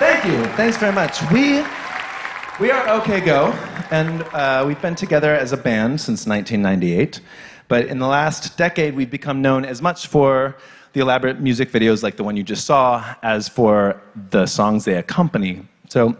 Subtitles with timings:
[0.00, 0.42] Thank you.
[0.56, 1.20] Thanks very much.
[1.30, 1.62] We
[2.58, 3.52] we are OK Go,
[3.90, 7.20] and uh, we've been together as a band since 1998.
[7.68, 10.56] But in the last decade, we've become known as much for
[10.94, 14.00] the elaborate music videos like the one you just saw as for
[14.30, 15.68] the songs they accompany.
[15.90, 16.16] So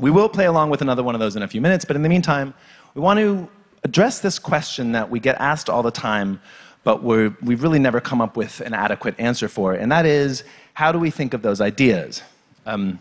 [0.00, 1.84] we will play along with another one of those in a few minutes.
[1.84, 2.52] But in the meantime,
[2.94, 3.48] we want to
[3.84, 6.40] address this question that we get asked all the time,
[6.82, 9.74] but we're, we've really never come up with an adequate answer for.
[9.74, 10.42] And that is,
[10.74, 12.20] how do we think of those ideas?
[12.66, 12.98] Um,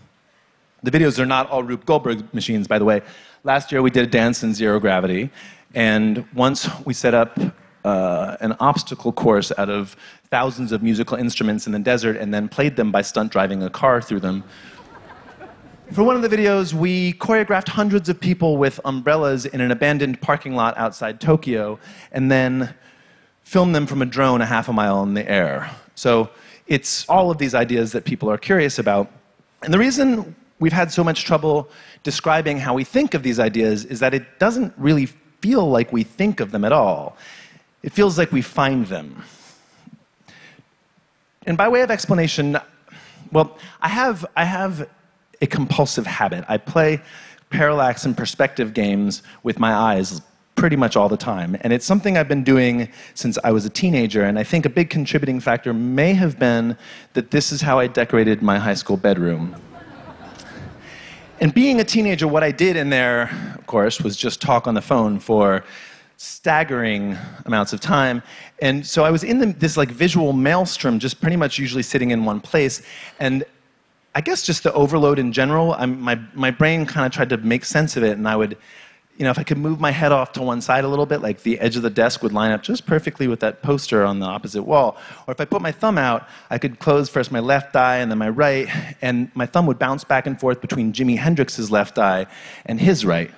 [0.83, 3.01] the videos are not all Rube Goldberg machines, by the way.
[3.43, 5.29] Last year we did a dance in zero gravity,
[5.73, 7.39] and once we set up
[7.83, 9.95] uh, an obstacle course out of
[10.29, 13.69] thousands of musical instruments in the desert and then played them by stunt driving a
[13.69, 14.43] car through them.
[15.91, 20.21] For one of the videos, we choreographed hundreds of people with umbrellas in an abandoned
[20.21, 21.79] parking lot outside Tokyo
[22.11, 22.73] and then
[23.41, 25.69] filmed them from a drone a half a mile in the air.
[25.95, 26.29] So
[26.67, 29.11] it's all of these ideas that people are curious about.
[29.63, 31.67] And the reason we've had so much trouble
[32.03, 35.07] describing how we think of these ideas is that it doesn't really
[35.41, 37.17] feel like we think of them at all.
[37.83, 39.23] It feels like we find them.
[41.47, 42.57] And by way of explanation,
[43.31, 44.87] well, I have, I have
[45.41, 46.45] a compulsive habit.
[46.47, 47.01] I play
[47.49, 50.21] parallax and perspective games with my eyes
[50.53, 51.57] pretty much all the time.
[51.61, 54.21] And it's something I've been doing since I was a teenager.
[54.21, 56.77] And I think a big contributing factor may have been
[57.13, 59.55] that this is how I decorated my high school bedroom.
[61.41, 64.75] And being a teenager, what I did in there, of course, was just talk on
[64.75, 65.63] the phone for
[66.17, 68.21] staggering amounts of time.
[68.61, 72.11] And so I was in the, this like visual maelstrom, just pretty much usually sitting
[72.11, 72.83] in one place.
[73.19, 73.43] And
[74.13, 77.38] I guess just the overload in general, I'm, my, my brain kind of tried to
[77.38, 78.19] make sense of it.
[78.19, 78.55] And I would,
[79.21, 81.21] you know, if I could move my head off to one side a little bit,
[81.21, 84.18] like the edge of the desk would line up just perfectly with that poster on
[84.18, 84.97] the opposite wall.
[85.27, 88.09] Or if I put my thumb out, I could close first my left eye and
[88.09, 88.68] then my right,
[89.00, 92.25] and my thumb would bounce back and forth between Jimi Hendrix's left eye
[92.65, 93.29] and his right.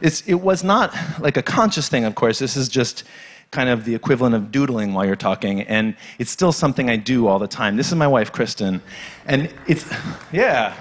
[0.00, 2.38] It's, it was not like a conscious thing, of course.
[2.38, 3.02] This is just
[3.50, 7.26] kind of the equivalent of doodling while you're talking, and it's still something I do
[7.26, 7.76] all the time.
[7.76, 8.82] This is my wife, Kristen,
[9.26, 9.84] and it's,
[10.32, 10.76] yeah.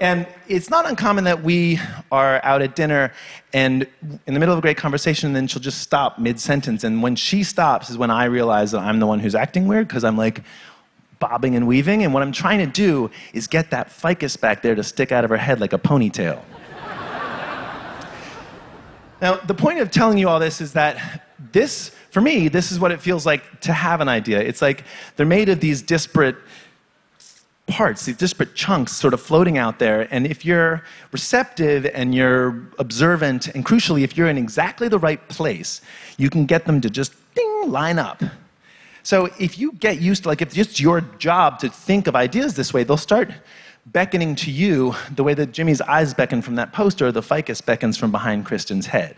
[0.00, 1.80] And it's not uncommon that we
[2.12, 3.12] are out at dinner
[3.52, 3.86] and
[4.26, 6.84] in the middle of a great conversation, then she'll just stop mid sentence.
[6.84, 9.88] And when she stops, is when I realize that I'm the one who's acting weird
[9.88, 10.42] because I'm like
[11.18, 12.04] bobbing and weaving.
[12.04, 15.24] And what I'm trying to do is get that ficus back there to stick out
[15.24, 16.40] of her head like a ponytail.
[19.22, 22.78] now, the point of telling you all this is that this, for me, this is
[22.78, 24.40] what it feels like to have an idea.
[24.40, 24.84] It's like
[25.16, 26.36] they're made of these disparate
[27.68, 30.08] parts, these disparate chunks sort of floating out there.
[30.10, 30.82] And if you're
[31.12, 35.80] receptive and you're observant, and crucially, if you're in exactly the right place,
[36.16, 38.22] you can get them to just ding, line up.
[39.02, 42.54] So if you get used to, like, if it's your job to think of ideas
[42.54, 43.30] this way, they'll start
[43.86, 47.96] beckoning to you the way that Jimi's eyes beckon from that poster, the ficus beckons
[47.96, 49.16] from behind Kristen's head.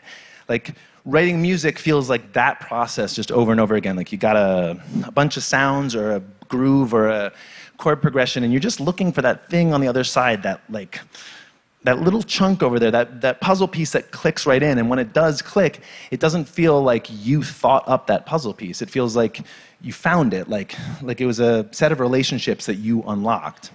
[0.48, 0.74] Like,
[1.04, 3.96] writing music feels like that process just over and over again.
[3.96, 7.32] Like, you got a, a bunch of sounds or a groove or a
[7.80, 11.00] chord progression, and you're just looking for that thing on the other side that, like,
[11.82, 14.78] that little chunk over there, that, that puzzle piece that clicks right in.
[14.78, 15.80] And when it does click,
[16.10, 18.82] it doesn't feel like you thought up that puzzle piece.
[18.82, 19.40] It feels like
[19.80, 23.70] you found it, like, like it was a set of relationships that you unlocked.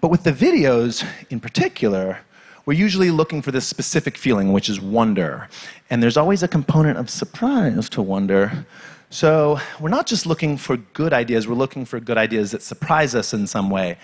[0.00, 2.20] But with the videos in particular,
[2.64, 5.48] we're usually looking for this specific feeling, which is wonder.
[5.90, 8.66] And there's always a component of surprise to wonder.
[9.12, 13.14] So we're not just looking for good ideas, we're looking for good ideas that surprise
[13.14, 13.98] us in some way.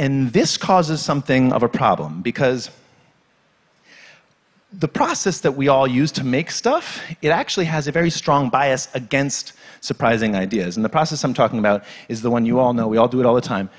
[0.00, 2.68] And this causes something of a problem because
[4.72, 8.50] the process that we all use to make stuff, it actually has a very strong
[8.50, 10.74] bias against surprising ideas.
[10.74, 13.20] And the process I'm talking about is the one you all know, we all do
[13.20, 13.70] it all the time.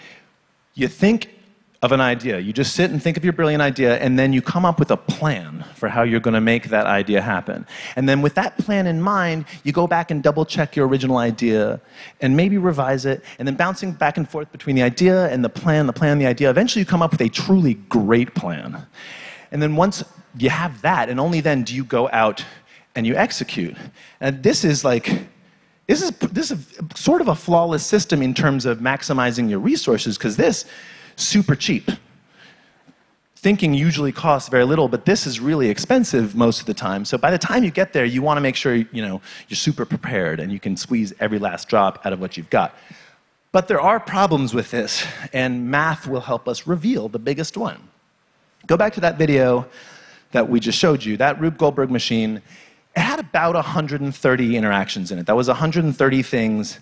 [0.75, 1.33] You think
[1.84, 4.42] of an idea, you just sit and think of your brilliant idea, and then you
[4.42, 7.68] come up with a plan for how you're going to make that idea happen.
[7.98, 11.18] And then with that plan in mind, you go back and double check your original
[11.18, 11.82] idea
[12.22, 15.50] and maybe revise it, and then bouncing back and forth between the idea and the
[15.50, 18.88] plan, the plan, the idea, eventually you come up with a truly great plan.
[19.52, 20.06] And then once
[20.40, 22.46] you have that, and only then do you go out
[22.96, 23.76] and you execute.
[24.22, 25.28] And this is like,
[25.88, 30.18] this is, this is sort of a flawless system in terms of maximizing your resources,
[30.18, 30.66] because this,
[31.15, 31.89] super cheap.
[33.36, 37.04] Thinking usually costs very little, but this is really expensive most of the time.
[37.04, 39.58] So by the time you get there, you want to make sure you know, you're
[39.58, 42.74] super prepared and you can squeeze every last drop out of what you've got.
[43.51, 47.77] But there are problems with this, and math will help us reveal the biggest one.
[48.65, 49.67] Go back to that video
[50.32, 52.41] that we just showed you, that Rube Goldberg machine,
[52.96, 55.25] it had about 130 interactions in it.
[55.27, 56.79] That was 130 things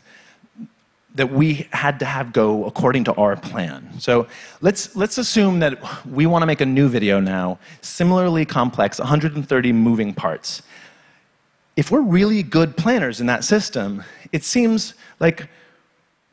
[1.16, 3.90] that we had to have go according to our plan.
[4.00, 4.28] So
[4.62, 9.74] let's, let's assume that we want to make a new video now, similarly complex, 130
[9.74, 10.62] moving parts.
[11.76, 15.50] If we're really good planners in that system, it seems like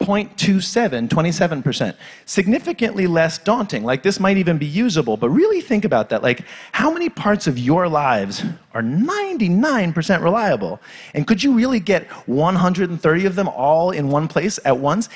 [0.00, 1.94] 0.27, 27%.
[2.24, 3.84] Significantly less daunting.
[3.84, 6.22] Like, this might even be usable, but really think about that.
[6.22, 10.80] Like, how many parts of your lives are 99% reliable?
[11.12, 15.10] And could you really get 130 of them all in one place at once?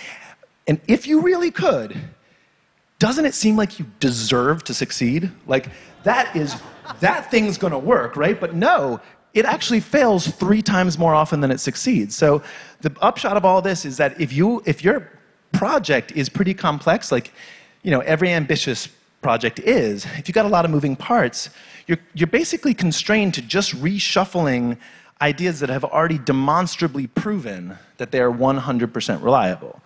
[0.66, 1.98] And if you really could,
[2.98, 5.30] doesn't it seem like you deserve to succeed?
[5.46, 5.68] Like,
[6.04, 6.60] that is,
[7.00, 8.38] that thing's gonna work, right?
[8.38, 9.00] But no,
[9.34, 12.14] it actually fails three times more often than it succeeds.
[12.14, 12.42] So
[12.80, 15.10] the upshot of all this is that if, you, if your
[15.52, 17.32] project is pretty complex, like
[17.84, 18.88] you know, every ambitious
[19.20, 21.50] project is, if you've got a lot of moving parts,
[21.86, 24.78] you're, you're basically constrained to just reshuffling
[25.20, 29.80] ideas that have already demonstrably proven that they are 100% reliable.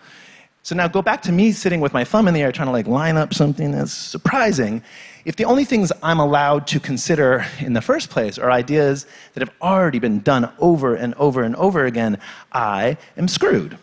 [0.69, 2.71] So now go back to me sitting with my thumb in the air trying to
[2.71, 4.83] like line up something that's surprising.
[5.25, 9.41] If the only things I'm allowed to consider in the first place are ideas that
[9.41, 12.19] have already been done over and over and over again,
[12.51, 13.79] I am screwed.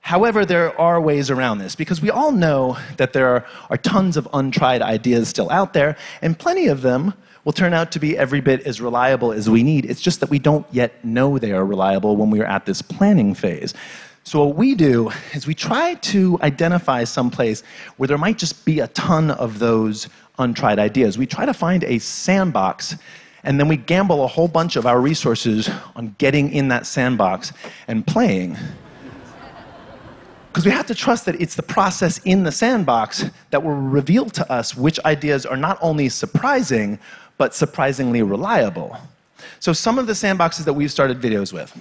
[0.00, 4.18] However, there are ways around this because we all know that there are, are, tons
[4.18, 8.18] of untried ideas still out there, and plenty of them will turn out to be
[8.18, 9.86] every bit as reliable as we need.
[9.86, 12.82] It's just that we don't yet know they are reliable when we are at this
[12.82, 13.72] planning phase.
[14.28, 17.62] So, what we do is we try to identify some place
[17.96, 20.06] where there might just be a ton of those
[20.38, 21.16] untried ideas.
[21.16, 22.96] We try to find a sandbox,
[23.42, 27.54] and then we gamble a whole bunch of our resources on getting in that sandbox
[27.86, 28.58] and playing.
[30.48, 34.26] Because we have to trust that it's the process in the sandbox that will reveal
[34.28, 36.98] to us which ideas are not only surprising,
[37.38, 38.94] but surprisingly reliable.
[39.58, 41.74] So, some of the sandboxes that we've started videos with.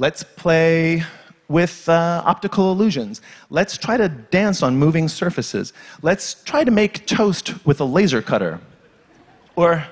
[0.00, 1.02] Let's play
[1.48, 3.22] with uh, optical illusions.
[3.50, 5.72] Let's try to dance on moving surfaces.
[6.02, 8.60] Let's try to make toast with a laser cutter.
[9.56, 9.86] Or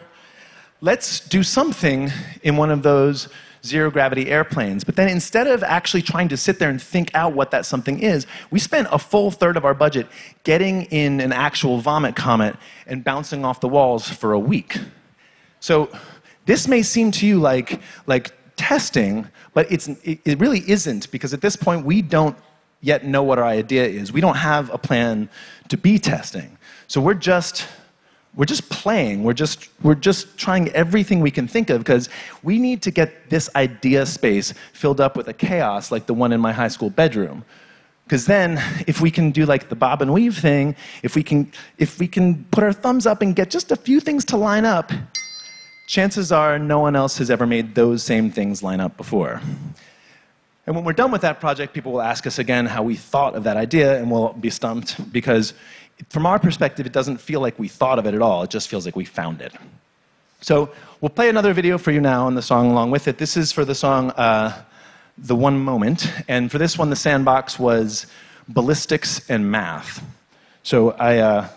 [0.80, 3.28] let's do something in one of those
[3.64, 4.84] zero gravity airplanes.
[4.84, 7.98] But then instead of actually trying to sit there and think out what that something
[8.00, 10.06] is, we spent a full third of our budget
[10.44, 14.78] getting in an actual vomit comet and bouncing off the walls for a week.
[15.58, 15.90] So
[16.44, 21.40] this may seem to you like, like testing, but it's, it really isn't because at
[21.40, 22.36] this point we don't
[22.80, 24.12] yet know what our idea is.
[24.12, 25.28] We don't have a plan
[25.68, 26.56] to be testing.
[26.88, 27.66] So we're just
[28.36, 29.24] we're just playing.
[29.24, 32.08] We're just we're just trying everything we can think of because
[32.42, 36.32] we need to get this idea space filled up with a chaos like the one
[36.32, 37.44] in my high school bedroom.
[38.04, 41.50] Because then, if we can do like the bob and weave thing, if we can
[41.78, 44.64] if we can put our thumbs up and get just a few things to line
[44.64, 44.92] up,
[45.86, 49.40] chances are no one else has ever made those same things line up before.
[50.66, 53.36] And when we're done with that project, people will ask us again how we thought
[53.36, 55.54] of that idea, and we'll be stumped because,
[56.08, 58.42] from our perspective, it doesn't feel like we thought of it at all.
[58.42, 59.52] It just feels like we found it.
[60.40, 63.18] So we'll play another video for you now and the song along with it.
[63.18, 64.60] This is for the song uh,
[65.16, 66.12] The One Moment.
[66.28, 68.06] And for this one, the sandbox was
[68.48, 70.04] ballistics and math.
[70.62, 71.48] So I, uh,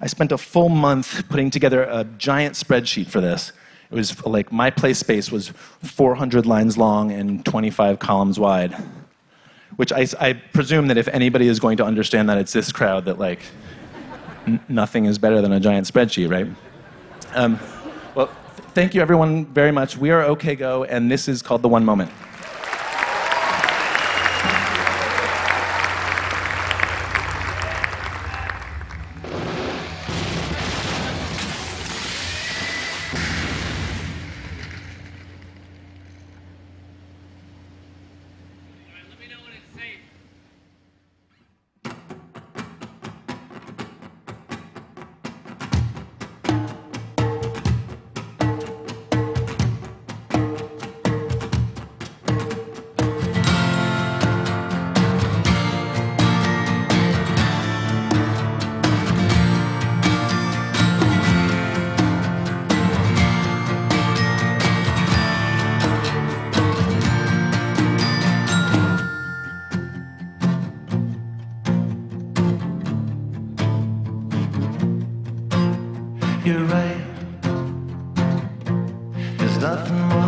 [0.00, 3.52] I spent a full month putting together a giant spreadsheet for this.
[3.90, 5.48] It was like my play space was
[5.82, 8.74] 400 lines long and 25 columns wide.
[9.76, 13.04] Which I, I presume that if anybody is going to understand that, it's this crowd
[13.04, 13.40] that, like,
[14.46, 16.46] n- nothing is better than a giant spreadsheet, right?
[17.34, 17.58] Um,
[18.14, 19.98] well, th- thank you everyone very much.
[19.98, 22.10] We are OK Go, and this is called The One Moment.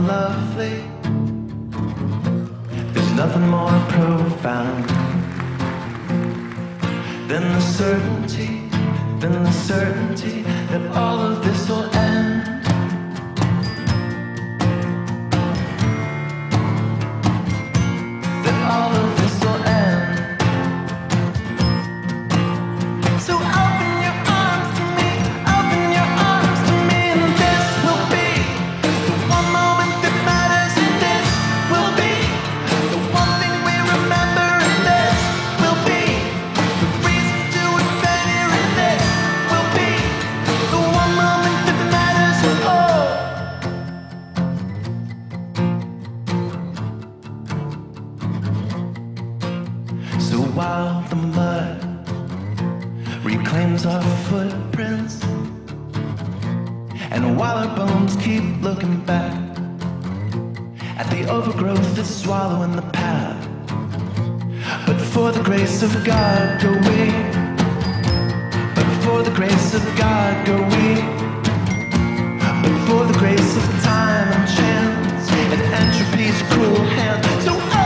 [0.00, 0.84] Lovely.
[2.92, 4.88] There's nothing more profound
[7.28, 8.68] than the certainty,
[9.20, 12.57] than the certainty that all of this will end.
[66.18, 67.02] God go we.
[68.74, 70.86] But for the grace of God go we.
[72.62, 77.24] But for the grace of time and chance and entropy's cruel hand.
[77.46, 77.77] So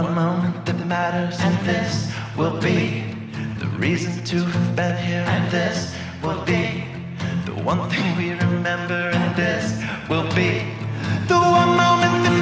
[0.00, 1.36] one moment that matters.
[1.38, 3.04] And this will be
[3.60, 5.24] the reason to have been here.
[5.34, 6.82] And this will be
[7.46, 9.00] the one thing we remember.
[9.18, 9.64] And this
[10.08, 10.50] will be
[11.30, 12.33] the one moment